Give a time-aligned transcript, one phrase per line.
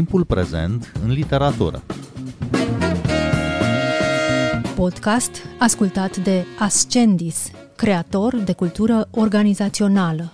[0.00, 1.82] Timpul prezent în literatură.
[4.74, 10.30] Podcast ascultat de Ascendis, creator de cultură organizațională.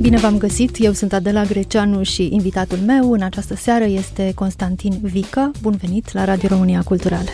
[0.00, 4.98] Bine v-am găsit, eu sunt Adela Greceanu și invitatul meu în această seară este Constantin
[5.02, 5.50] Vică.
[5.60, 7.24] Bun venit la Radio România Cultural.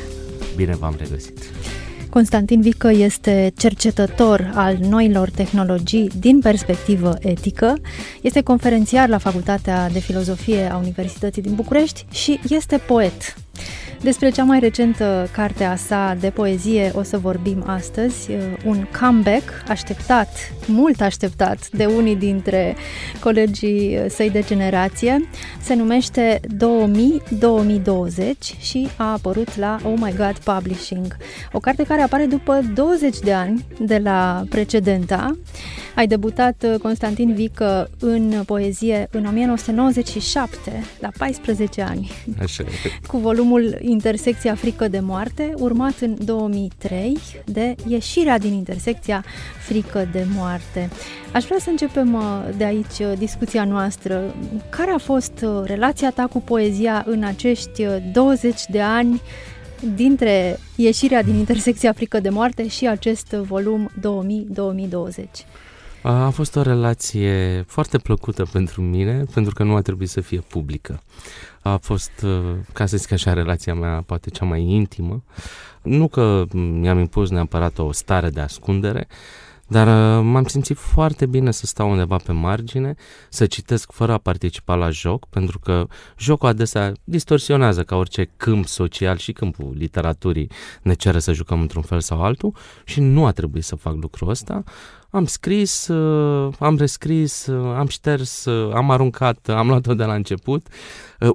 [0.56, 1.38] Bine v-am regăsit.
[2.10, 7.78] Constantin Vică este cercetător al noilor tehnologii din perspectivă etică,
[8.20, 13.34] este conferențiar la Facultatea de Filozofie a Universității din București și este poet.
[14.02, 18.86] Despre cea mai recentă carte a sa de poezie o să vorbim astăzi, uh, un
[19.00, 20.28] comeback așteptat,
[20.66, 22.76] mult așteptat de unii dintre
[23.20, 25.28] colegii uh, săi de generație.
[25.60, 26.50] Se numește 2000-2020
[28.60, 31.16] și a apărut la Oh My God Publishing.
[31.52, 35.36] O carte care apare după 20 de ani de la precedenta.
[35.94, 42.10] Ai debutat, uh, Constantin Vică, în poezie în 1997, la 14 ani.
[42.42, 42.64] Așa
[43.06, 49.24] Cu volumul Intersecția frică de moarte, urmat în 2003 de Ieșirea din intersecția
[49.66, 50.90] frică de moarte.
[51.32, 52.22] Aș vrea să începem uh,
[52.56, 54.34] de aici uh, discuția noastră.
[54.70, 59.20] Care a fost relația ta cu poezia în acești 20 de ani
[59.94, 63.90] dintre Ieșirea din intersecția frică de moarte și acest volum
[65.14, 65.67] 2000-2020?
[66.02, 70.40] A fost o relație foarte plăcută pentru mine, pentru că nu a trebuit să fie
[70.40, 71.02] publică.
[71.62, 72.26] A fost,
[72.72, 75.22] ca să zic așa, relația mea poate cea mai intimă.
[75.82, 79.08] Nu că mi-am impus neapărat o stare de ascundere,
[79.66, 79.86] dar
[80.22, 82.94] m-am simțit foarte bine să stau undeva pe margine,
[83.28, 85.86] să citesc fără a participa la joc, pentru că
[86.18, 90.50] jocul adesea distorsionează ca orice câmp social și câmpul literaturii
[90.82, 92.54] ne cere să jucăm într-un fel sau altul
[92.84, 94.62] și nu a trebuit să fac lucrul ăsta.
[95.10, 100.14] Am scris, uh, am rescris, uh, am șters, uh, am aruncat, am luat-o de la
[100.14, 100.66] început,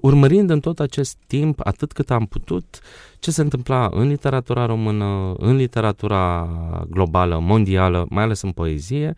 [0.01, 2.79] urmărind în tot acest timp, atât cât am putut,
[3.19, 6.49] ce se întâmpla în literatura română, în literatura
[6.89, 9.13] globală, mondială, mai ales în poezie,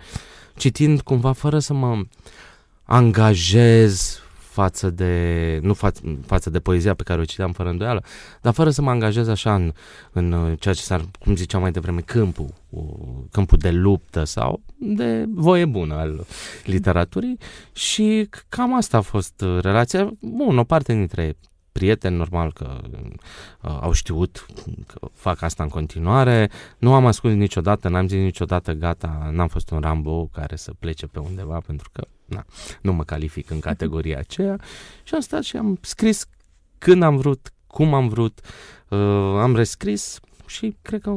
[0.57, 2.05] citind cumva fără să mă
[2.83, 4.19] angajez
[4.55, 8.03] față de, nu fa- față de poezia pe care o citeam fără îndoială,
[8.41, 9.73] dar fără să mă angajez așa în,
[10.11, 12.53] în ceea ce s-ar, cum ziceam mai devreme, câmpul,
[13.31, 16.25] câmpul de luptă sau de voie bună al
[16.65, 17.37] literaturii
[17.73, 20.11] și cam asta a fost relația.
[20.19, 21.35] Bun, o parte dintre
[21.71, 22.81] prieteni, normal că
[23.61, 24.45] uh, au știut
[24.87, 26.49] că fac asta în continuare.
[26.77, 31.07] Nu am ascuns niciodată, n-am zis niciodată gata, n-am fost un Rambo care să plece
[31.07, 32.45] pe undeva pentru că na,
[32.81, 34.59] nu mă calific în categoria aceea.
[35.03, 36.25] Și am stat și am scris
[36.77, 38.39] când am vrut, cum am vrut,
[38.89, 38.99] uh,
[39.39, 41.15] am rescris și cred că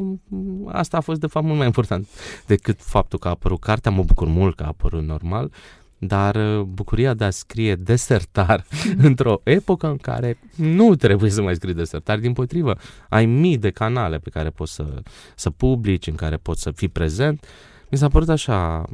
[0.66, 2.08] asta a fost de fapt mult mai important
[2.46, 3.90] decât faptul că a apărut cartea.
[3.90, 5.52] Mă bucur mult că a apărut normal,
[5.98, 8.66] dar uh, bucuria de a scrie desertar
[9.08, 12.76] într-o epocă în care nu trebuie să mai scrii desertar, din potrivă,
[13.08, 15.02] ai mii de canale pe care poți să,
[15.34, 17.46] să publici, în care poți să fii prezent,
[17.90, 18.84] mi s-a părut așa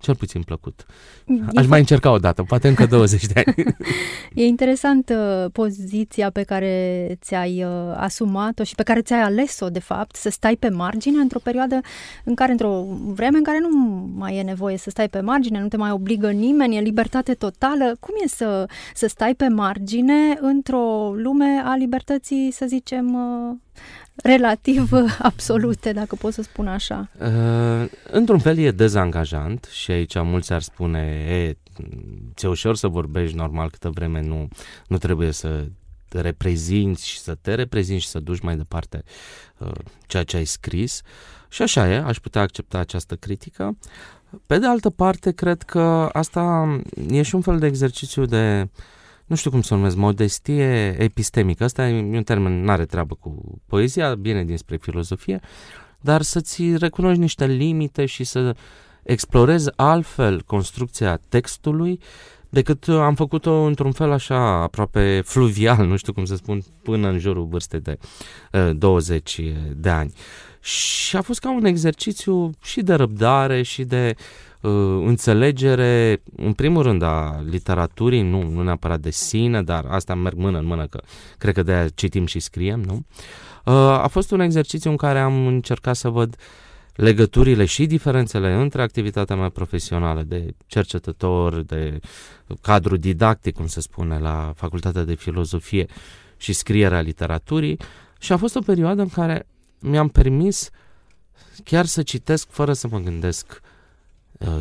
[0.00, 0.86] cel puțin plăcut.
[1.54, 3.74] Aș mai încerca o dată, poate încă 20 de ani.
[4.34, 9.78] E interesant uh, poziția pe care ți-ai uh, asumat-o și pe care ți-ai ales-o, de
[9.78, 11.80] fapt, să stai pe margine într-o perioadă
[12.24, 13.68] în care, într-o vreme în care nu
[14.16, 17.96] mai e nevoie să stai pe margine, nu te mai obligă nimeni, e libertate totală.
[18.00, 23.56] Cum e să, să stai pe margine într-o lume a libertății, să zicem, uh,
[24.22, 27.08] relativ absolute, dacă pot să spun așa.
[27.20, 31.56] Uh, într-un fel e dezangajant și aici mulți ar spune, e,
[32.34, 34.48] ți-e ușor să vorbești normal câtă vreme nu,
[34.86, 35.64] nu trebuie să
[36.08, 39.02] te reprezinți și să te reprezinți și să duci mai departe
[39.58, 39.70] uh,
[40.06, 41.02] ceea ce ai scris.
[41.48, 43.76] Și așa e, aș putea accepta această critică.
[44.46, 46.68] Pe de altă parte, cred că asta
[47.10, 48.68] e și un fel de exercițiu de uh,
[49.30, 51.64] nu știu cum să numesc, modestie epistemică.
[51.64, 55.40] Asta e un termen, nu are treabă cu poezia, bine dinspre filozofie,
[56.00, 58.56] dar să-ți recunoști niște limite și să
[59.02, 62.00] explorezi altfel construcția textului
[62.48, 67.18] decât am făcut-o într-un fel așa aproape fluvial, nu știu cum să spun, până în
[67.18, 67.98] jurul vârstei de
[68.52, 69.40] uh, 20
[69.76, 70.12] de ani.
[70.60, 74.49] Și a fost ca un exercițiu și de răbdare și de uh, uh,
[75.04, 80.58] înțelegere, în primul rând, a literaturii, nu, nu neapărat de sine, dar asta merg mână
[80.58, 81.00] în mână, că
[81.38, 83.04] cred că de-aia citim și scriem, nu?
[83.64, 86.36] Uh, a fost un exercițiu în care am încercat să văd
[86.94, 92.00] legăturile și diferențele între activitatea mea profesională de cercetător, de
[92.60, 95.86] cadru didactic, cum se spune, la Facultatea de Filozofie
[96.36, 97.78] și scrierea literaturii
[98.18, 99.46] și a fost o perioadă în care
[99.78, 100.70] mi-am permis
[101.64, 103.68] chiar să citesc fără să mă gândesc uh,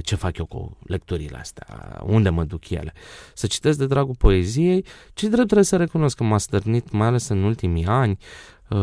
[0.02, 1.68] ce fac eu cu lecturile astea,
[2.04, 2.94] unde mă duc ele.
[3.34, 7.28] Să citesc de dragul poeziei, ce drept trebuie să recunosc că m-a stârnit, mai ales
[7.28, 8.18] în ultimii ani,
[8.70, 8.78] uh,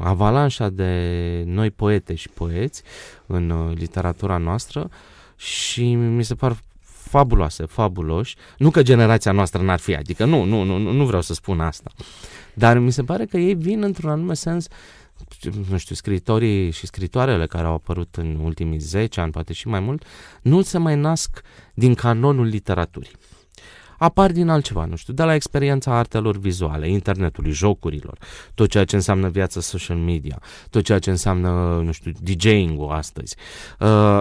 [0.00, 2.82] avalanșa de noi poete și poeți
[3.26, 4.88] în uh, literatura noastră
[5.36, 8.36] și mi se par fabuloase, fabuloși.
[8.58, 11.90] Nu că generația noastră n-ar fi, adică nu, nu, nu, nu vreau să spun asta.
[12.54, 14.66] Dar mi se pare că ei vin într-un anume sens
[15.70, 19.80] nu știu, scritorii și scritoarele care au apărut în ultimii 10 ani, poate și mai
[19.80, 20.04] mult,
[20.42, 21.42] nu se mai nasc
[21.74, 23.10] din canonul literaturii.
[24.02, 28.18] Apar din altceva, nu știu, de la experiența artelor vizuale, internetului, jocurilor,
[28.54, 30.38] tot ceea ce înseamnă viața social media,
[30.70, 33.36] tot ceea ce înseamnă, nu știu, DJing-ul astăzi.
[33.78, 34.20] Uh,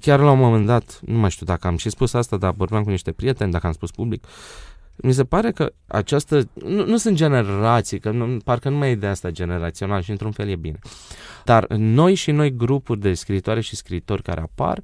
[0.00, 2.82] chiar la un moment dat, nu mai știu dacă am și spus asta, dar vorbeam
[2.82, 4.24] cu niște prieteni, dacă am spus public,
[4.96, 8.94] mi se pare că această, nu, nu sunt generații, că nu, parcă nu mai e
[8.94, 10.78] de asta generațional și într-un fel e bine.
[11.44, 14.80] Dar noi și noi grupuri de scritoare și scritori care apar,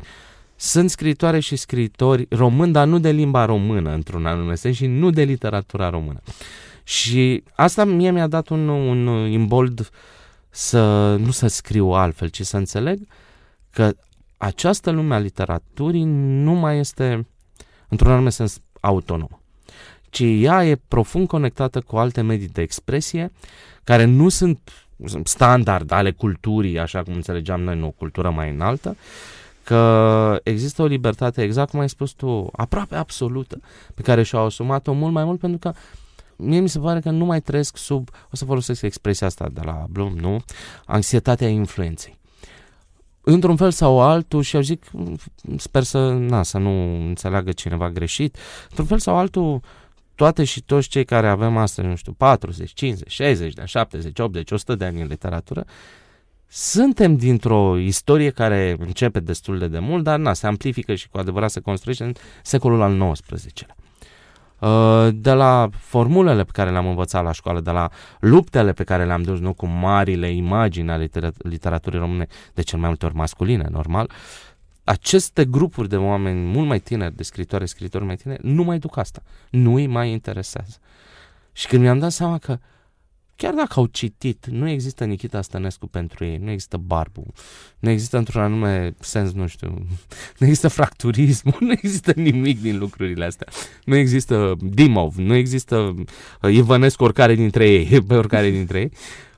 [0.57, 5.11] sunt scritoare și scritori români, dar nu de limba română, într-un anume sens, și nu
[5.11, 6.21] de literatura română.
[6.83, 9.89] Și asta mie mi-a dat un, un imbold
[10.49, 13.01] să nu să scriu altfel, ci să înțeleg
[13.71, 13.95] că
[14.37, 17.27] această lume a literaturii nu mai este,
[17.89, 19.40] într-un anume sens, autonomă
[20.11, 23.33] ci ea e profund conectată cu alte medii de expresie
[23.85, 24.59] care nu sunt
[25.25, 28.97] standard ale culturii, așa cum înțelegeam noi, o cultură mai înaltă,
[29.65, 33.61] că există o libertate, exact cum ai spus tu, aproape absolută,
[33.95, 35.73] pe care și-au asumat-o mult mai mult pentru că
[36.37, 39.61] mie mi se pare că nu mai trăiesc sub, o să folosesc expresia asta de
[39.65, 40.45] la Bloom, nu?
[40.85, 42.19] Anxietatea influenței.
[43.21, 44.85] Într-un fel sau altul, și eu zic,
[45.57, 48.37] sper să, na, să nu înțeleagă cineva greșit,
[48.69, 49.61] într-un fel sau altul,
[50.21, 54.51] toate și toți cei care avem astăzi, nu știu, 40, 50, 60 de 70, 80,
[54.51, 55.65] 100 de ani în literatură,
[56.47, 61.51] suntem dintr-o istorie care începe destul de demult, dar na, se amplifică și cu adevărat
[61.51, 62.13] se construiește în
[62.43, 63.77] secolul al XIX-lea.
[64.59, 67.89] Uh, de la formulele pe care le-am învățat la școală, de la
[68.19, 71.09] luptele pe care le-am dus nu, cu marile imagini ale
[71.39, 74.50] literaturii române, de cel mai multe ori masculine, normal, uh,
[74.91, 78.97] aceste grupuri de oameni mult mai tineri, de scritoare, scritori mai tineri, nu mai duc
[78.97, 79.23] asta.
[79.51, 80.77] Nu îi mai interesează.
[81.53, 82.59] Și când mi-am dat seama că
[83.37, 87.27] chiar dacă au citit, nu există Nikita Stănescu pentru ei, nu există Barbu,
[87.79, 89.69] nu există într-un anume sens, nu știu,
[90.39, 93.47] nu există fracturism, nu există nimic din lucrurile astea.
[93.85, 98.91] Nu există Dimov, nu există uh, Ivănescu oricare dintre ei, pe oricare dintre ei.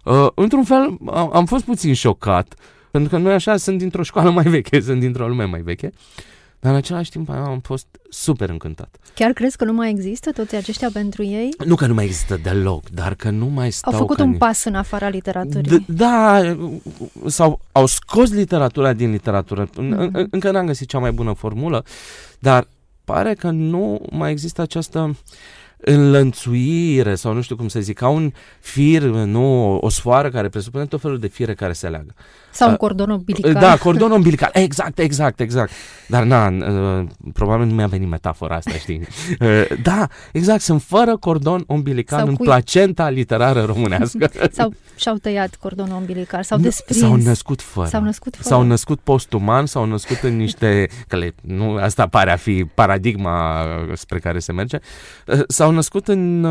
[0.05, 0.99] Uh, într-un fel,
[1.33, 2.55] am fost puțin șocat
[2.93, 5.93] pentru că noi așa sunt dintr-o școală mai veche, sunt dintr-o lume mai veche.
[6.61, 8.97] Dar în același timp am fost super încântat.
[9.15, 11.49] Chiar crezi că nu mai există toți aceștia pentru ei?
[11.67, 13.93] Nu că nu mai există deloc, dar că nu mai stau...
[13.93, 14.37] Au făcut un ni...
[14.37, 15.81] pas în afara literaturii.
[15.81, 16.41] D- da,
[17.27, 19.67] sau au scos literatura din literatură.
[19.67, 20.11] Mm-hmm.
[20.31, 21.85] Încă n-am găsit cea mai bună formulă,
[22.39, 22.69] dar
[23.05, 25.15] pare că nu mai există această uh,
[25.85, 30.87] înlănțuire sau nu știu cum să zic, ca un fir, nu, o sfoară care presupune
[30.87, 32.15] tot felul de fire care se leagă.
[32.53, 33.53] Sau un uh, cordon umbilical.
[33.53, 35.71] Da, cordon umbilical, exact, exact, exact.
[36.07, 39.01] Dar na, uh, probabil nu mi-a venit metafora asta, știi?
[39.41, 42.45] Uh, da, exact, sunt fără cordon umbilical sau în cui...
[42.45, 44.31] placenta literară românească.
[44.53, 47.01] sau și-au tăiat cordonul umbilical, sau desprins.
[47.01, 47.89] S-au născut fără.
[47.89, 48.49] S-au născut fără.
[48.49, 53.67] S-au născut postuman, s-au născut în niște, că le, nu, asta pare a fi paradigma
[53.95, 54.79] spre care se merge,
[55.47, 56.45] s-au născut în,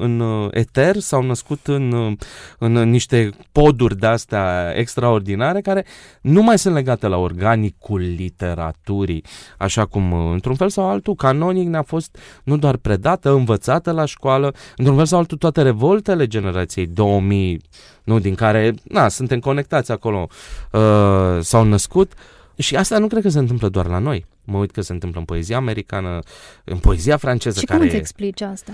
[0.00, 2.16] în eter, s-au născut în,
[2.58, 5.84] în niște poduri de-astea extraordinare extraordinare care
[6.20, 9.24] nu mai sunt legate la organicul literaturii,
[9.58, 14.54] așa cum într-un fel sau altul canonic ne-a fost nu doar predată, învățată la școală,
[14.76, 17.60] într-un fel sau altul toate revoltele generației 2000,
[18.04, 20.28] nu, din care, na, suntem conectați acolo,
[20.72, 22.12] uh, s-au născut
[22.56, 24.26] și asta nu cred că se întâmplă doar la noi.
[24.44, 26.18] Mă uit că se întâmplă în poezia americană,
[26.64, 27.58] în poezia franceză.
[27.58, 27.78] Și care...
[27.78, 28.72] cum îți explici asta?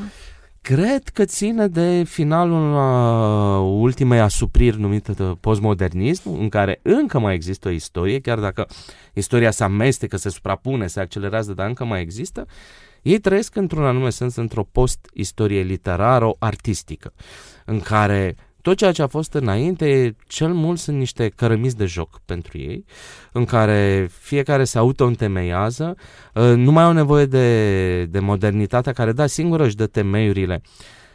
[0.66, 7.34] Cred că ține de finalul uh, ultimei asupriri numită de postmodernism, în care încă mai
[7.34, 8.66] există o istorie, chiar dacă
[9.14, 12.46] istoria se amestecă, se suprapune, se accelerează, dar încă mai există.
[13.02, 17.12] Ei trăiesc într-un anume sens într-o post-istorie literară, artistică,
[17.64, 22.20] în care tot ceea ce a fost înainte, cel mult sunt niște cărămizi de joc
[22.24, 22.84] pentru ei,
[23.32, 25.96] în care fiecare se auto-întemeiază,
[26.36, 30.62] ă, nu mai au nevoie de, de modernitatea care, da, singură își dă temeiurile,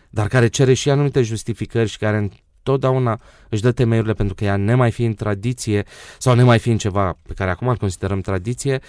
[0.10, 4.56] dar care cere și anumite justificări și care întotdeauna își dă temeiurile pentru că ea
[4.56, 5.86] nemai fi în tradiție
[6.18, 8.80] sau nemai fi în ceva pe care acum îl considerăm tradiție,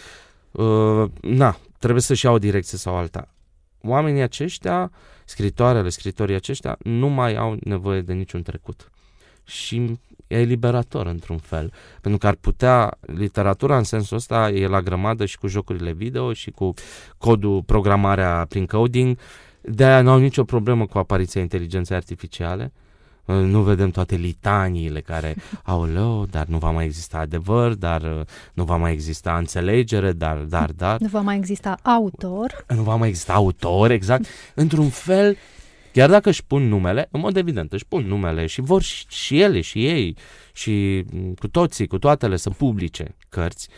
[0.50, 3.28] uh, na, trebuie să-și ia o direcție sau alta.
[3.81, 4.90] Oamenii aceștia
[5.25, 8.91] scritoarele, scritorii aceștia nu mai au nevoie de niciun trecut.
[9.45, 14.83] Și e eliberator într-un fel, pentru că ar putea, literatura în sensul ăsta e la
[14.83, 16.75] grămadă și cu jocurile video și cu
[17.19, 19.19] codul, programarea prin coding,
[19.61, 22.73] de aia nu au nicio problemă cu apariția inteligenței artificiale,
[23.25, 28.21] nu vedem toate litaniile care, aoleo, dar nu va mai exista adevăr, dar uh,
[28.52, 31.00] nu va mai exista înțelegere, dar, dar, dar.
[31.00, 32.64] Nu va mai exista autor.
[32.69, 34.26] Nu va mai exista autor, exact.
[34.55, 35.37] Într-un fel,
[35.93, 39.41] chiar dacă își pun numele, în mod evident își pun numele și vor și, și
[39.41, 40.17] ele și ei
[40.52, 43.69] și mm, cu toții, cu toatele să publice cărți,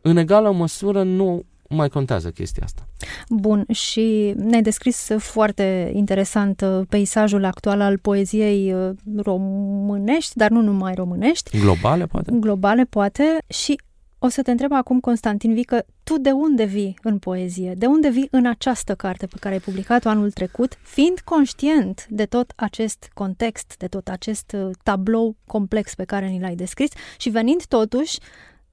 [0.00, 2.88] în egală măsură nu mai contează chestia asta.
[3.28, 10.60] Bun, și ne-ai descris foarte interesant uh, peisajul actual al poeziei uh, românești, dar nu
[10.60, 11.58] numai românești.
[11.58, 12.32] Globale, poate.
[12.34, 13.38] Globale, poate.
[13.48, 13.80] Și
[14.18, 17.74] o să te întreb acum, Constantin Vică, tu de unde vii în poezie?
[17.74, 22.24] De unde vii în această carte pe care ai publicat-o anul trecut, fiind conștient de
[22.24, 27.28] tot acest context, de tot acest uh, tablou complex pe care ni l-ai descris și
[27.28, 28.18] venind totuși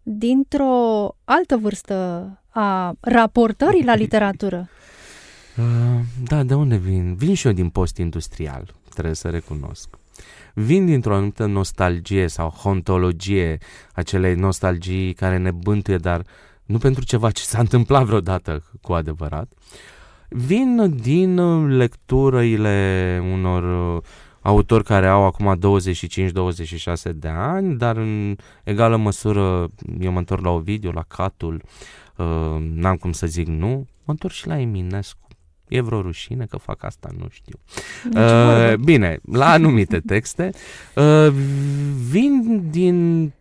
[0.03, 4.69] dintr-o altă vârstă a raportării la literatură.
[5.57, 7.15] Uh, da, de unde vin?
[7.15, 9.89] Vin și eu din post-industrial, trebuie să recunosc.
[10.53, 13.57] Vin dintr-o anumită nostalgie sau hontologie,
[13.93, 16.21] acele nostalgii care ne bântuie, dar
[16.65, 19.51] nu pentru ceva ce s-a întâmplat vreodată cu adevărat.
[20.29, 24.03] Vin din lecturile unor uh,
[24.41, 25.57] autori care au acum
[27.09, 29.69] 25-26 de ani, dar în egală măsură
[29.99, 32.02] eu mă întorc la Ovidiu, la Catul, uh,
[32.59, 33.67] n-am cum să zic nu,
[34.03, 35.27] mă întorc și la Eminescu.
[35.67, 37.09] E vreo rușine că fac asta?
[37.17, 37.59] Nu știu.
[38.15, 40.49] Uh, bine, la anumite texte
[40.95, 41.27] uh,
[42.09, 43.31] vin din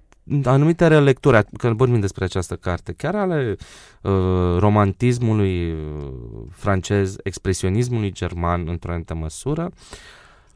[0.45, 3.57] anumite relecturi, când vorbim despre această carte, chiar ale
[4.03, 4.13] uh,
[4.59, 5.79] romantismului uh,
[6.51, 9.71] francez, expresionismului german într-o anumită măsură,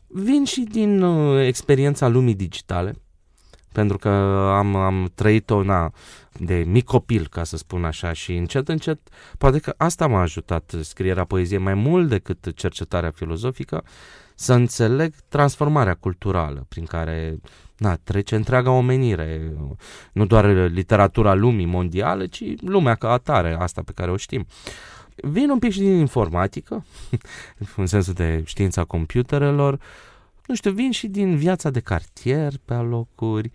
[0.06, 2.94] vin și din uh, experiența lumii digitale,
[3.76, 4.08] pentru că
[4.56, 5.92] am, am trăit-o na,
[6.32, 8.98] de mic copil, ca să spun așa, și încet, încet,
[9.38, 13.84] poate că asta m-a ajutat scrierea poeziei mai mult decât cercetarea filozofică,
[14.34, 17.38] să înțeleg transformarea culturală prin care
[17.76, 19.52] na, trece întreaga omenire,
[20.12, 24.46] nu doar literatura lumii mondiale, ci lumea ca atare, asta pe care o știm.
[25.14, 26.84] Vin un pic și din informatică,
[27.76, 29.78] în sensul de știința computerelor,
[30.46, 33.50] nu știu, vin și din viața de cartier pe alocuri,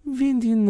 [0.00, 0.64] vin din,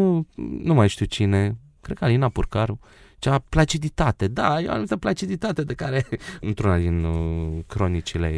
[0.63, 2.79] nu mai știu cine, cred că Alina Purcaru,
[3.19, 6.07] cea placiditate, da, e o anumită placiditate de care,
[6.41, 8.29] într-una din uh, cronicile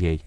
[0.00, 0.20] ei.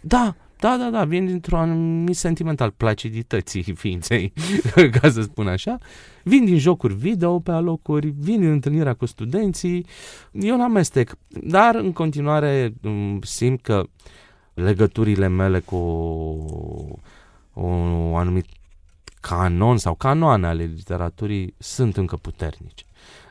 [0.00, 4.32] Da, da, da, da, vin dintr-un anumit sentiment al placidității ființei,
[5.00, 5.78] ca să spun așa.
[6.24, 9.86] Vin din jocuri video pe alocuri, vin din întâlnirea cu studenții,
[10.32, 13.84] e un amestec, dar în continuare um, simt că
[14.62, 15.76] legăturile mele cu
[17.52, 18.46] un anumit
[19.20, 22.84] canon sau canoane ale literaturii sunt încă puternice.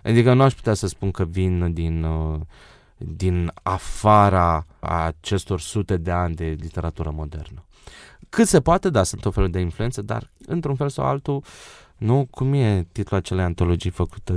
[0.04, 2.40] Adică nu aș putea să spun că vin din, uh,
[2.98, 7.64] din afara acestor sute de ani de literatură modernă.
[8.30, 11.44] Cât se poate, da, sunt o fel de influență, dar într-un fel sau altul
[12.00, 14.34] nu, cum e titlul acelei antologii făcute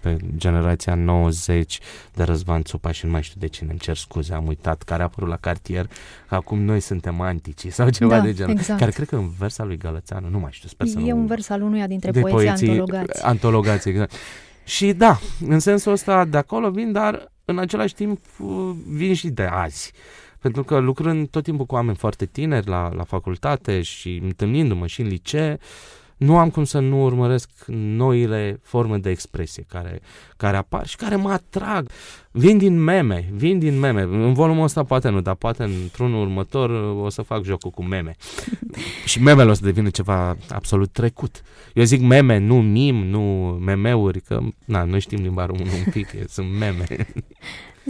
[0.00, 1.78] pe generația 90
[2.14, 5.02] de Răzvan Țupa și nu mai știu de cine, îmi cer scuze, am uitat, care
[5.02, 5.86] a apărut la cartier,
[6.28, 8.52] că acum noi suntem antici sau ceva da, de genul.
[8.52, 8.78] Exact.
[8.78, 11.16] Care cred că în versa lui Gălățeanu, nu mai știu, sper să E nu...
[11.16, 13.24] un vers al unuia dintre de poeții poeții antologați.
[13.24, 14.12] Antologați, exact.
[14.64, 18.20] Și da, în sensul ăsta de acolo vin, dar în același timp
[18.86, 19.92] vin și de azi.
[20.38, 25.00] Pentru că lucrând tot timpul cu oameni foarte tineri la, la facultate și întâlnindu-mă și
[25.00, 25.58] în licee,
[26.20, 27.50] nu am cum să nu urmăresc
[27.96, 30.00] noile forme de expresie care,
[30.36, 31.90] care apar și care mă atrag.
[32.30, 34.02] Vin din meme, vin din meme.
[34.02, 36.70] În volumul ăsta poate nu, dar poate într-unul următor
[37.04, 38.16] o să fac jocul cu meme.
[39.10, 41.42] și memele o să devină ceva absolut trecut.
[41.74, 43.20] Eu zic meme, nu mim, nu
[43.64, 46.86] memeuri, că na, noi știm limba română un pic, sunt meme.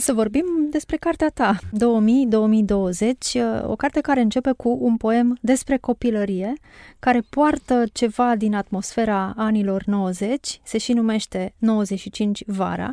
[0.00, 1.62] Să vorbim despre cartea ta, 2000-2020,
[3.66, 6.52] o carte care începe cu un poem despre copilărie,
[6.99, 12.92] care poartă ceva din atmosfera anilor 90, se și numește 95 vara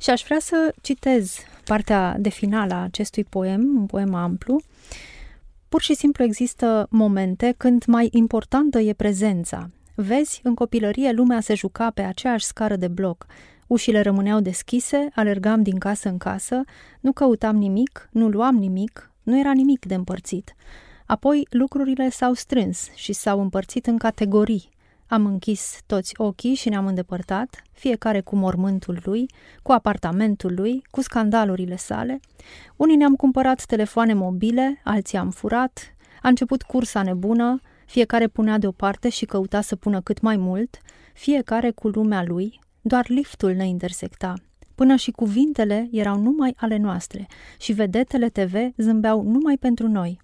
[0.00, 4.60] și aș vrea să citez partea de finală a acestui poem, un poem amplu.
[5.68, 9.70] Pur și simplu există momente când mai importantă e prezența.
[9.94, 13.26] Vezi, în copilărie lumea se juca pe aceeași scară de bloc,
[13.68, 16.60] Ușile rămâneau deschise, alergam din casă în casă,
[17.00, 20.54] nu căutam nimic, nu luam nimic, nu era nimic de împărțit.
[21.06, 24.68] Apoi lucrurile s-au strâns și s-au împărțit în categorii.
[25.06, 29.26] Am închis toți ochii și ne-am îndepărtat, fiecare cu mormântul lui,
[29.62, 32.20] cu apartamentul lui, cu scandalurile sale.
[32.76, 39.08] Unii ne-am cumpărat telefoane mobile, alții am furat, a început cursa nebună, Fiecare punea deoparte
[39.08, 40.78] și căuta să pună cât mai mult,
[41.14, 44.34] fiecare cu lumea lui, doar liftul ne intersecta.
[44.74, 47.26] Până și cuvintele erau numai ale noastre
[47.58, 50.20] și vedetele TV zâmbeau numai pentru noi.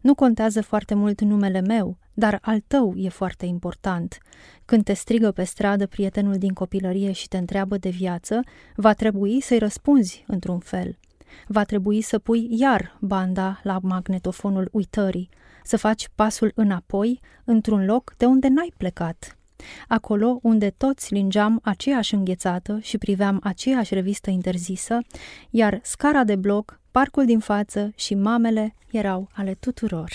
[0.00, 4.18] Nu contează foarte mult numele meu, dar al tău e foarte important.
[4.64, 8.40] Când te strigă pe stradă prietenul din copilărie și te întreabă de viață,
[8.74, 10.98] va trebui să-i răspunzi într-un fel.
[11.46, 15.28] Va trebui să pui iar banda la magnetofonul uitării,
[15.64, 19.36] să faci pasul înapoi într-un loc de unde n-ai plecat.
[19.88, 24.98] Acolo unde toți lingeam aceeași înghețată și priveam aceeași revistă interzisă,
[25.50, 30.10] iar scara de bloc, parcul din față și mamele erau ale tuturor.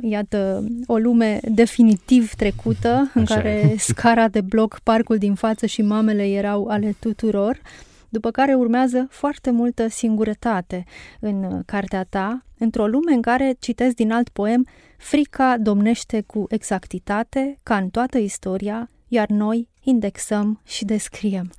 [0.00, 3.78] Iată, o lume definitiv trecută, în Așa care e.
[3.78, 7.60] scara de bloc, parcul din față și mamele erau ale tuturor,
[8.14, 10.84] după care urmează foarte multă singurătate
[11.20, 14.66] în cartea ta, într-o lume în care, citesc din alt poem,
[14.98, 21.50] frica domnește cu exactitate, ca în toată istoria, iar noi indexăm și descriem.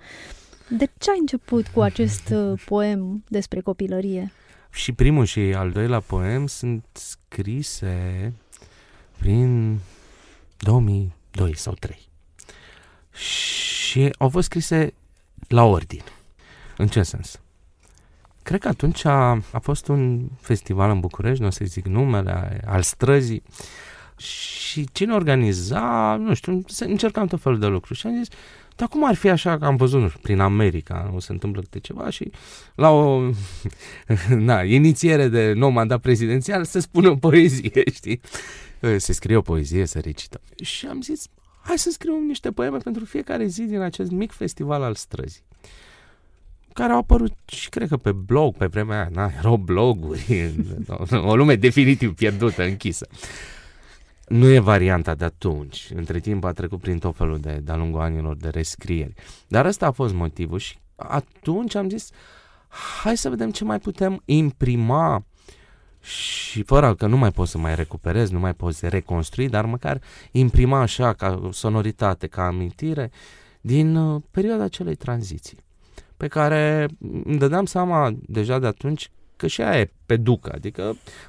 [0.70, 4.32] De ce ai început cu acest uh, poem despre copilărie?
[4.72, 8.34] Și primul și al doilea poem sunt scrise
[9.18, 9.80] prin
[10.58, 12.08] 2002 sau 3.
[13.14, 14.94] Și au fost scrise
[15.48, 16.04] la ordine.
[16.78, 17.40] În ce sens?
[18.44, 22.62] Cred că atunci a, a fost un festival în București, nu o să zic numele,
[22.66, 23.44] al străzii,
[24.18, 28.28] și cine organiza, nu știu, încercam tot felul de lucruri și am zis,
[28.76, 31.62] dar cum ar fi așa că am văzut, nu știu, prin America, o să întâmplă
[31.62, 32.32] câte ceva și
[32.76, 33.30] la o
[34.30, 38.22] na, inițiere de nou mandat prezidențial se spune o poezie, știi?
[38.98, 40.42] Se scrie o poezie, se recită.
[40.64, 41.28] Și am zis,
[41.62, 45.44] hai să scriu niște poeme pentru fiecare zi din acest mic festival al străzii
[46.76, 50.54] care au apărut și cred că pe blog, pe vremea aia, na, erau bloguri,
[51.12, 53.08] o lume definitiv pierdută, închisă.
[54.28, 55.90] Nu e varianta de atunci.
[55.96, 59.14] Între timp a trecut prin tot felul de, de-a lungul anilor de rescrieri.
[59.48, 62.10] Dar ăsta a fost motivul și atunci am zis,
[63.04, 65.26] hai să vedem ce mai putem imprima
[66.02, 70.02] și fără că nu mai poți să mai recuperezi, nu mai poți reconstrui, dar măcar
[70.32, 73.12] imprima așa ca sonoritate, ca amintire
[73.62, 75.65] din uh, perioada acelei tranziții
[76.18, 76.88] pe care
[77.24, 80.82] îmi dădeam seama deja de atunci că și aia e pe ducă, adică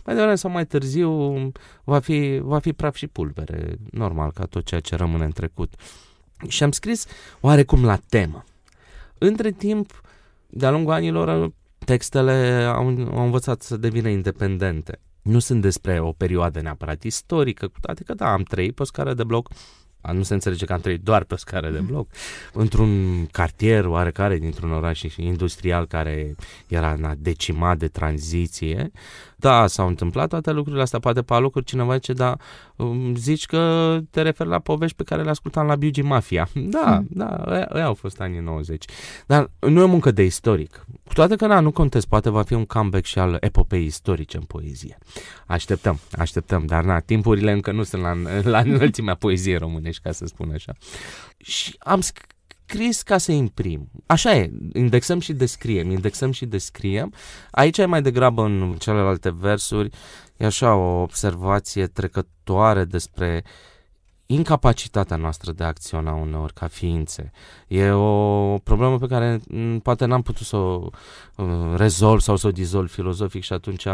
[0.04, 1.52] mai devreme sau mai târziu
[1.84, 5.74] va fi, va fi praf și pulbere, normal, ca tot ceea ce rămâne în trecut.
[6.48, 7.06] Și am scris
[7.40, 8.44] oarecum la temă.
[9.18, 10.00] Între timp,
[10.46, 11.52] de-a lungul anilor,
[11.84, 15.00] textele au, au învățat să devină independente.
[15.22, 18.84] Nu sunt despre o perioadă neapărat istorică, cu toate că da, am trăit pe o
[18.84, 19.48] scară de bloc
[20.12, 22.08] nu se înțelege că am trăit doar pe o scară de bloc,
[22.52, 26.34] într-un cartier oarecare dintr-un oraș industrial care
[26.68, 28.90] era decimat de tranziție.
[29.36, 32.36] Da, s-au întâmplat toate lucrurile astea, poate pe alocuri cineva zice, da,
[32.76, 36.48] um, zici că te referi la povești pe care le ascultam la Biugi Mafia.
[36.76, 37.06] Da, hmm.
[37.10, 38.84] da, ăia au fost anii 90.
[39.26, 40.86] Dar nu e o muncă de istoric.
[41.06, 44.36] Cu toate că, na, nu contez, poate va fi un comeback și al epopei istorice
[44.36, 44.98] în poezie.
[45.46, 50.26] Așteptăm, așteptăm, dar na, timpurile încă nu sunt la, la înălțimea poeziei românești, ca să
[50.26, 50.72] spun așa.
[51.36, 53.90] Și am scris ca să imprim.
[54.06, 57.12] Așa e, indexăm și descriem, indexăm și descriem.
[57.50, 59.90] Aici e mai degrabă în celelalte versuri,
[60.36, 63.50] e așa o observație trecătoare despre uh,
[64.26, 67.32] incapacitatea noastră de a acționa uneori ca ființe.
[67.68, 69.40] E o problemă pe care
[69.82, 70.88] poate n-am putut să o
[71.36, 73.86] uh, rezolv sau să o dizolv filozofic și atunci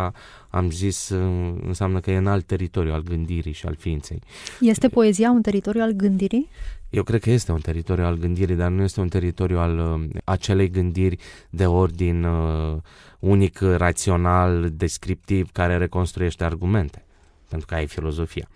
[0.48, 4.22] am zis uh, înseamnă că e în alt teritoriu al gândirii și al ființei.
[4.60, 6.48] Este poezia un teritoriu al gândirii?
[6.90, 10.20] Eu cred că este un teritoriu al gândirii, dar nu este un teritoriu al uh,
[10.24, 11.16] acelei gândiri
[11.50, 12.76] de ordin uh,
[13.18, 17.04] unic, rațional, descriptiv, care reconstruiește argumente,
[17.48, 18.48] pentru că ai filozofia.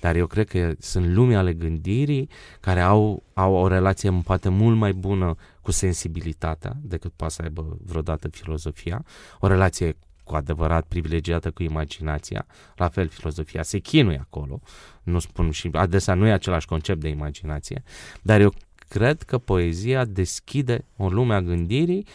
[0.00, 2.28] Dar eu cred că sunt lumii ale gândirii
[2.60, 7.76] care au, au o relație poate mult mai bună cu sensibilitatea decât poate să aibă
[7.84, 9.04] vreodată filozofia,
[9.40, 14.60] o relație cu adevărat privilegiată cu imaginația, la fel filozofia se chinuie acolo,
[15.02, 17.82] nu spun și adesea nu e același concept de imaginație,
[18.22, 18.54] dar eu
[18.88, 22.06] cred că poezia deschide o lume a gândirii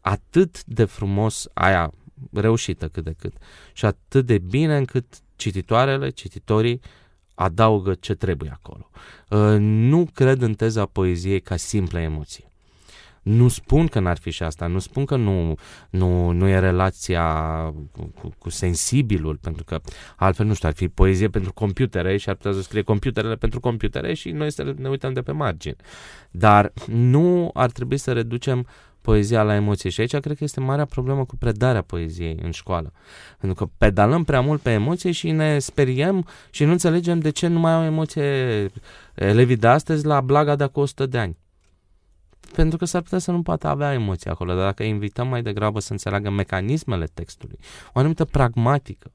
[0.00, 1.92] atât de frumos, aia
[2.32, 3.32] reușită cât de cât,
[3.72, 5.04] și atât de bine încât
[5.36, 6.80] cititoarele, cititorii
[7.42, 8.90] adaugă ce trebuie acolo.
[9.28, 12.44] Uh, nu cred în teza poeziei ca simplă emoție.
[13.22, 15.54] Nu spun că n-ar fi și asta, nu spun că nu,
[15.90, 17.24] nu, nu e relația
[17.92, 19.80] cu, cu, cu sensibilul, pentru că
[20.16, 23.60] altfel, nu știu, ar fi poezie pentru computere și ar putea să scrie computerele pentru
[23.60, 25.76] computere și noi să ne uităm de pe margine.
[26.30, 28.66] Dar nu ar trebui să reducem
[29.02, 29.90] poezia la emoție.
[29.90, 32.92] Și aici cred că este marea problemă cu predarea poeziei în școală.
[33.38, 37.46] Pentru că pedalăm prea mult pe emoție și ne speriem și nu înțelegem de ce
[37.46, 38.22] nu mai au emoție
[39.14, 41.38] elevii de astăzi la blaga de acum 100 de ani.
[42.52, 45.80] Pentru că s-ar putea să nu poată avea emoție acolo, dar dacă invităm mai degrabă
[45.80, 47.58] să înțeleagă mecanismele textului,
[47.92, 49.12] o anumită pragmatică,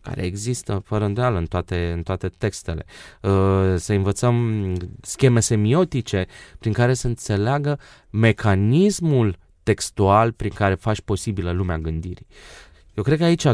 [0.00, 2.84] care există fără îndoială în toate, în toate textele.
[3.22, 6.26] Uh, să învățăm scheme semiotice
[6.58, 7.78] prin care să înțeleagă
[8.10, 12.26] mecanismul textual prin care faci posibilă lumea gândirii.
[12.94, 13.46] Eu cred că aici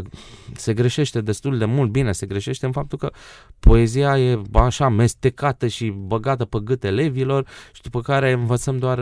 [0.55, 1.91] se greșește destul de mult.
[1.91, 3.11] Bine, se greșește în faptul că
[3.59, 8.99] poezia e așa mestecată și băgată pe gât elevilor și după care învățăm doar,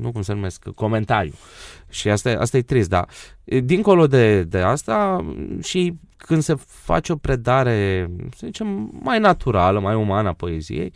[0.00, 1.32] nu cum se numesc, comentariu.
[1.88, 3.08] Și asta, asta e trist, dar
[3.44, 5.26] dincolo de, de asta
[5.62, 10.92] și când se face o predare, să zicem, mai naturală, mai umană a poeziei,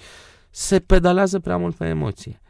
[0.51, 2.42] se pedalează prea mult pe emoție.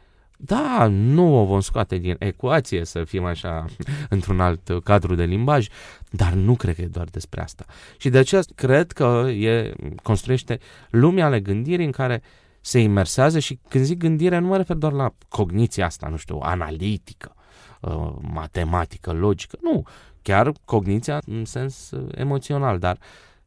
[0.45, 3.65] Da, nu o vom scoate din ecuație, să fim așa,
[4.09, 5.67] într-un alt cadru de limbaj,
[6.09, 7.65] dar nu cred că e doar despre asta.
[7.97, 12.21] Și de aceea cred că e, construiește lumea ale gândirii în care
[12.61, 16.39] se imersează și când zic gândire nu mă refer doar la cogniția asta, nu știu,
[16.41, 17.35] analitică,
[17.81, 19.83] uh, matematică, logică, nu,
[20.21, 22.97] chiar cogniția în sens uh, emoțional, dar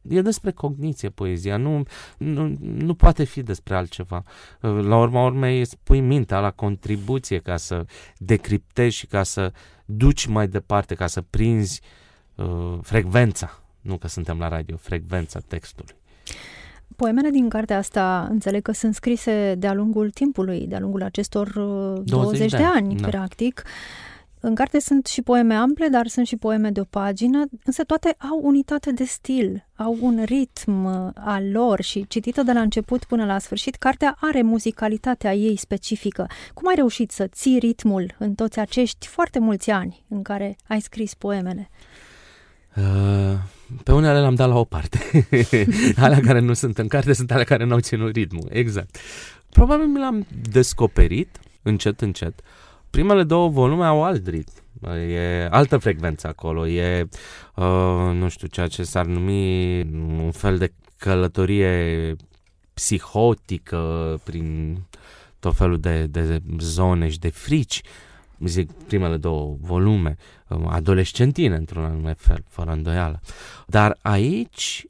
[0.09, 1.83] e despre cogniție poezia, nu,
[2.17, 4.23] nu, nu poate fi despre altceva.
[4.61, 7.85] Uh, la urma urmei îți pui mintea la contribuție ca să
[8.17, 9.51] decriptezi și ca să
[9.85, 11.81] duci mai departe, ca să prinzi
[12.35, 15.95] uh, frecvența, nu că suntem la radio, frecvența textului.
[16.95, 22.11] Poemele din cartea asta înțeleg că sunt scrise de-a lungul timpului, de-a lungul acestor 20,
[22.11, 23.07] uh, 20 de, de ani, da.
[23.07, 23.63] practic.
[24.39, 28.15] În carte sunt și poeme ample, dar sunt și poeme de o pagină, însă toate
[28.17, 33.03] au unitate de stil, au un ritm uh, al lor și citită de la început
[33.03, 36.27] până la sfârșit, cartea are muzicalitatea ei specifică.
[36.53, 40.81] Cum ai reușit să ții ritmul în toți acești foarte mulți ani în care ai
[40.81, 41.69] scris poemele?
[42.75, 43.39] Uh,
[43.83, 44.99] pe unele le-am dat la o parte.
[46.05, 48.47] alea care nu sunt în carte sunt alea care n-au ținut ritmul.
[48.51, 48.97] Exact.
[49.49, 52.41] Probabil mi l-am descoperit încet, încet.
[52.97, 54.53] Primele două volume au alt ritm.
[55.09, 56.67] E altă frecvență acolo.
[56.67, 57.07] E,
[57.55, 59.81] uh, nu știu, ceea ce s-ar numi
[60.23, 62.15] un fel de călătorie
[62.73, 64.77] psihotică prin
[65.39, 67.81] tot felul de, de zone și de frici.
[67.83, 67.89] Uh,
[68.45, 73.19] zic, primele două volume, um, adolescentine într-un anume fel, fără îndoială.
[73.67, 74.85] Dar aici,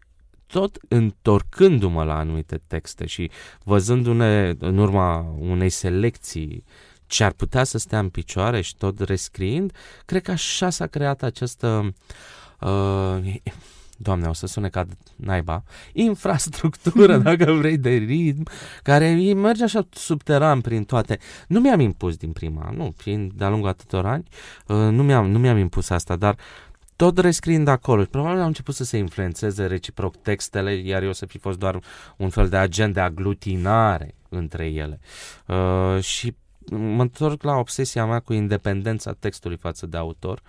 [0.46, 3.32] tot întorcându-mă la anumite texte și
[3.64, 6.64] văzându-ne în urma unei selecții
[7.08, 9.72] ce ar putea să stea în picioare și tot rescriind,
[10.06, 11.94] cred că așa s-a creat această
[12.60, 13.36] uh,
[14.00, 18.44] Doamne, o să sune ca naiba, infrastructură, dacă vrei, de ritm,
[18.84, 21.20] care merge așa subteran prin toate.
[21.48, 24.24] Nu mi-am impus din prima, nu, fiind de-a lungul atâtor ani,
[24.68, 26.38] uh, nu mi-am, nu mi-am impus asta, dar
[26.96, 28.04] tot rescriind acolo.
[28.04, 31.80] Probabil am început să se influențeze reciproc textele, iar eu să fi fost doar
[32.18, 35.00] un fel de agent de aglutinare între ele.
[35.46, 36.36] Uh, și
[36.72, 40.42] mă întorc la obsesia mea cu independența textului față de autor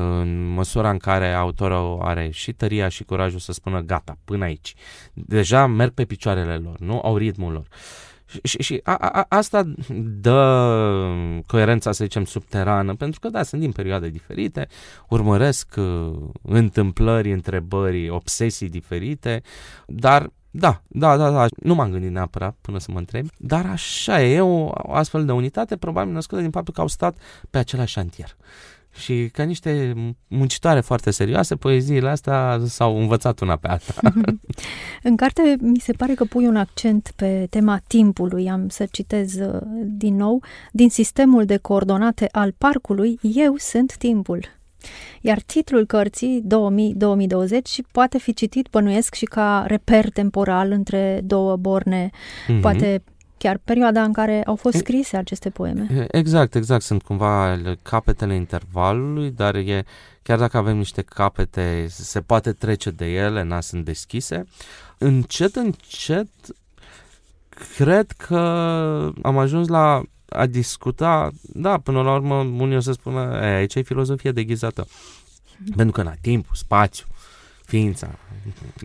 [0.00, 4.74] în măsura în care autorul are și tăria și curajul să spună gata, până aici.
[5.12, 7.00] Deja merg pe picioarele lor, nu?
[7.00, 7.66] Au ritmul lor.
[8.26, 9.72] Și, și, și a, a, asta
[10.20, 11.12] dă
[11.46, 14.68] coerența, să zicem, subterană, pentru că, da, sunt din perioade diferite,
[15.08, 19.42] urmăresc uh, întâmplări, întrebări, obsesii diferite,
[19.86, 24.22] dar da, da, da, da, nu m-am gândit neapărat până să mă întreb, dar așa
[24.22, 27.16] e, o, o astfel de unitate probabil născută din faptul că au stat
[27.50, 28.36] pe același șantier
[28.98, 29.94] și ca niște
[30.28, 33.94] muncitoare foarte serioase, poeziile astea s-au învățat una pe alta.
[35.02, 38.50] în carte mi se pare că pui un accent pe tema timpului.
[38.50, 40.42] Am să citez uh, din nou.
[40.72, 44.57] Din sistemul de coordonate al parcului, eu sunt timpul.
[45.20, 52.10] Iar titlul cărții 2000-2020 poate fi citit, bănuiesc, și ca reper temporal între două borne,
[52.10, 52.60] mm-hmm.
[52.60, 53.02] poate
[53.38, 56.06] chiar perioada în care au fost scrise aceste poeme.
[56.10, 56.82] Exact, exact.
[56.82, 59.84] Sunt cumva capetele intervalului, dar e,
[60.22, 64.44] chiar dacă avem niște capete, se poate trece de ele, n sunt deschise.
[64.98, 66.28] Încet, încet,
[67.76, 68.38] cred că
[69.22, 73.74] am ajuns la a discuta, da, până la urmă, unii o să spună, e, aici
[73.74, 74.86] e filozofie deghizată.
[74.86, 75.76] Mm-hmm.
[75.76, 77.06] Pentru că, na, timpul, spațiu,
[77.64, 78.18] ființa,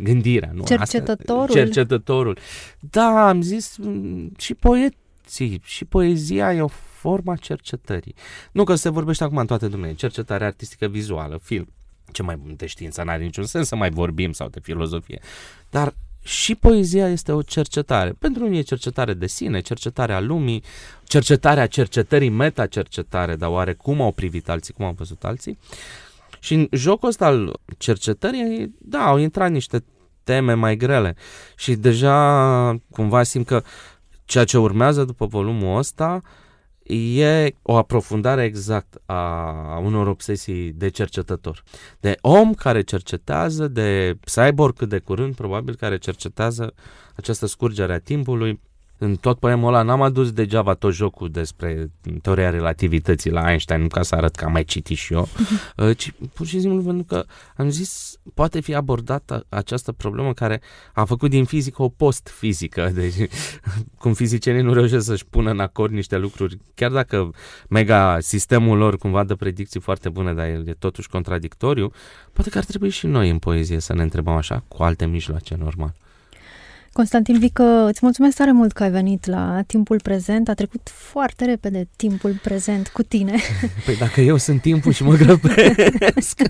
[0.01, 0.63] gândirea, nu?
[0.63, 1.43] Cercetătorul.
[1.43, 2.37] Asta, cercetătorul.
[2.79, 6.67] Da, am zis mm, și poeții, și poezia e o
[7.03, 8.15] forma cercetării.
[8.51, 11.67] Nu că se vorbește acum în toate domeniile, cercetare artistică vizuală, film.
[12.11, 15.21] Ce mai bun de știință, n-are niciun sens să mai vorbim sau de filozofie.
[15.69, 15.93] Dar
[16.23, 18.15] și poezia este o cercetare.
[18.19, 20.63] Pentru unii e cercetare de sine, cercetarea lumii,
[21.03, 25.57] cercetarea cercetării, meta-cercetare, dar oare cum au privit alții, cum au văzut alții.
[26.39, 29.83] Și în jocul ăsta al cercetării, da, au intrat niște
[30.23, 31.15] teme mai grele
[31.55, 33.63] și deja cumva simt că
[34.25, 36.21] ceea ce urmează după volumul ăsta
[36.83, 41.63] e o aprofundare exact a unor obsesii de cercetător.
[41.99, 46.73] De om care cercetează, de cyborg cât de curând, probabil, care cercetează
[47.15, 48.59] această scurgere a timpului,
[49.03, 53.87] în tot poemul ăla n-am adus degeaba tot jocul despre teoria relativității la Einstein, nu
[53.87, 55.27] ca să arăt că am mai citit și eu,
[55.77, 60.61] uh, ci pur și simplu pentru că am zis poate fi abordată această problemă care
[60.93, 63.15] a făcut din fizică o post-fizică, deci
[63.97, 67.31] cum fizicienii nu reușesc să-și pună în acord niște lucruri, chiar dacă
[67.69, 71.91] mega sistemul lor cumva dă predicții foarte bune, dar el e totuși contradictoriu,
[72.33, 75.55] poate că ar trebui și noi în poezie să ne întrebăm așa, cu alte mijloace
[75.59, 75.93] normal.
[76.93, 80.49] Constantin Vică, îți mulțumesc tare mult că ai venit la timpul prezent.
[80.49, 83.35] A trecut foarte repede timpul prezent cu tine.
[83.85, 86.41] Păi dacă eu sunt timpul și mă grăbesc.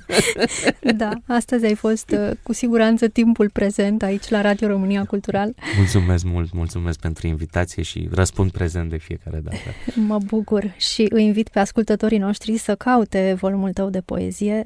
[0.97, 5.53] da, astăzi ai fost uh, cu siguranță timpul prezent aici la Radio România Cultural.
[5.77, 9.57] Mulțumesc mult, mulțumesc pentru invitație și răspund prezent de fiecare dată.
[10.07, 14.65] Mă bucur și îi invit pe ascultătorii noștri să caute volumul tău de poezie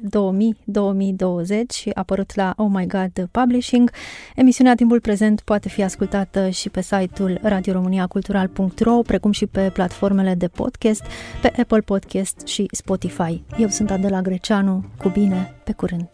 [1.94, 3.90] apărut la Oh My God Publishing.
[4.34, 10.34] Emisiunea Timpul Prezent poate poate fi ascultată și pe site-ul radioromaniacultural.ro, precum și pe platformele
[10.34, 11.02] de podcast,
[11.42, 13.42] pe Apple Podcast și Spotify.
[13.58, 16.08] Eu sunt Adela Greceanu, cu bine, pe curând!